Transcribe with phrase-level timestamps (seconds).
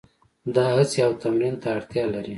[0.55, 2.29] دا هڅې او تمرین ته اړتیا لري.